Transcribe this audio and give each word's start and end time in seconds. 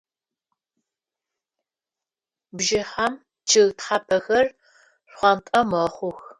Бжыхьэм 2.55 3.13
чъыг 3.49 3.69
тхьапэхэр 3.77 4.45
шхъуантӏэ 5.11 5.59
мэхъух. 5.69 6.17